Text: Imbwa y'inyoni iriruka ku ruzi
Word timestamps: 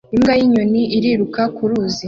Imbwa 0.15 0.33
y'inyoni 0.39 0.81
iriruka 0.97 1.41
ku 1.55 1.63
ruzi 1.69 1.99